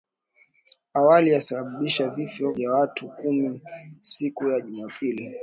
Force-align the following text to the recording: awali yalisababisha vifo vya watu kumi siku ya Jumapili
awali 0.93 1.29
yalisababisha 1.29 2.09
vifo 2.09 2.51
vya 2.51 2.71
watu 2.71 3.09
kumi 3.09 3.61
siku 3.99 4.47
ya 4.49 4.61
Jumapili 4.61 5.35